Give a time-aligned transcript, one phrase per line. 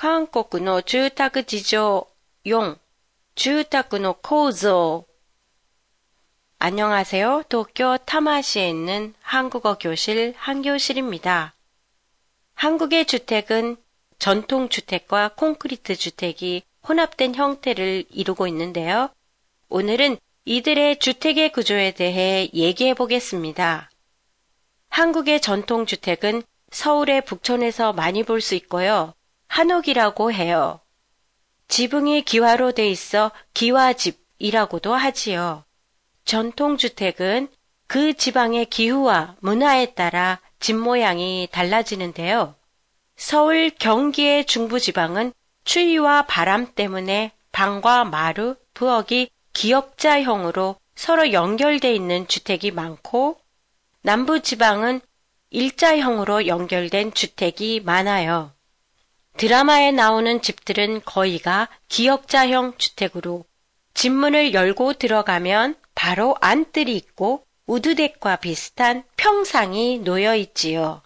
[0.00, 2.06] 韓国の住宅事情
[2.44, 2.76] 4
[3.34, 5.06] 住宅の構造
[6.58, 7.44] 안녕하세요.
[7.48, 11.54] 도쿄 타마시에 있는 한국어 교실 한교실입니다.
[12.54, 13.78] 한국의 주택은
[14.18, 19.08] 전통 주택과 콘크리트 주택이 혼합된 형태를 이루고 있는데요.
[19.70, 23.90] 오늘은 이들의 주택의 구조에 대해 얘기해 보겠습니다.
[24.90, 29.14] 한국의 전통 주택은 서울의 북촌에서 많이 볼 수 있고요.
[29.51, 30.79] 한옥이라고 해요.
[31.67, 35.65] 지붕이 기와로 돼 있어 기와집이라고도 하지요.
[36.23, 37.49] 전통주택은
[37.85, 42.55] 그 지방의 기후와 문화에 따라 집 모양이 달라지는데요.
[43.17, 45.33] 서울, 경기의 중부지방은
[45.65, 53.37] 추위와 바람 때문에 방과 마루, 부엌이 기역자형으로 서로 연결돼 있는 주택이 많고
[54.03, 55.01] 남부지방은
[55.49, 58.53] 일자형으로 연결된 주택이 많아요.
[59.37, 63.45] 드라마에 나오는 집들은 거의가 기역자형 주택으로
[63.93, 71.01] 집문을 열고 들어가면 바로 안뜰이 있고 우드덱과 비슷한 평상이 놓여 있지요.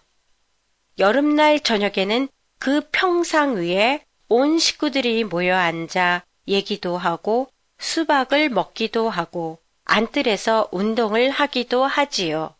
[0.98, 2.28] 여름날 저녁에는
[2.58, 7.48] 그 평상 위에 온 식구들이 모여 앉아 얘기도 하고
[7.78, 12.54] 수박을 먹기도 하고 안뜰에서 운동을 하기도 하지요.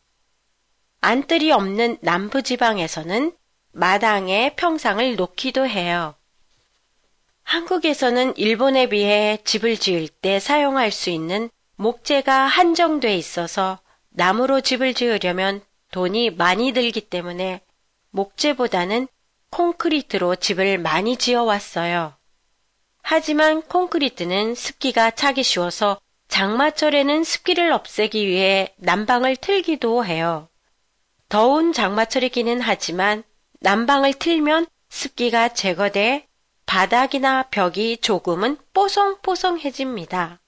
[1.01, 3.33] 안뜰이 없는 남부지방에서는
[3.77, 6.15] 마당에 평상을 놓기도 해요.
[7.43, 15.61] 한국에서는 일본에 비해 집을 지을 때 사용할 수 있는 목재가 한정돼 있어서 나무로 집을 지으려면
[15.91, 17.61] 돈이 많이 들기 때문에
[18.13, 19.09] 목재보다는
[19.51, 22.15] 콘크리트로 집을 많이 지어 왔어요.
[23.03, 30.49] 하지만 콘크리트는 습기가 차기 쉬워서 장마철에는 습기를 없애기 위해 난방을 틀기도 해요.
[31.29, 33.23] 더운 장마철이기는 하지만
[33.61, 36.27] 난방을 틀면 습기가 제거돼
[36.67, 40.41] 바닥이나 벽이 조금은 뽀송뽀송해집니다.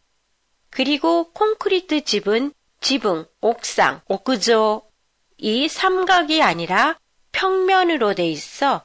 [0.70, 4.82] 그리고 콘크리트 집은 지붕, 옥상, 옥구조
[5.38, 6.98] 이 삼각이 아니라
[7.32, 8.84] 평면으로 돼 있어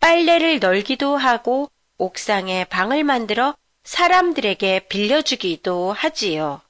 [0.00, 3.54] 빨래를 널기도 하고 옥상에 방을 만들어
[3.84, 6.60] 사람들에게 빌려주기도 하지요.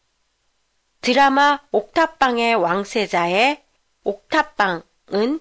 [1.01, 3.63] 드라마 옥탑방의 왕세자의
[4.05, 5.41] 옥탑방은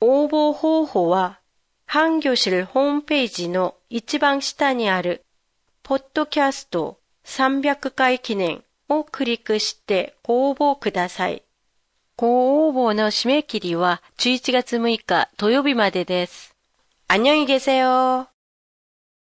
[0.00, 1.40] 応募方法は、
[1.86, 5.24] 半魚실ホームページの一番下にある、
[5.82, 11.42] ポッドキャスト300回記念をクリックしてご応募ください。
[12.16, 16.54] ご応募の締め切りは11月6日土曜日までです。
[17.08, 18.26] 안녕히계세요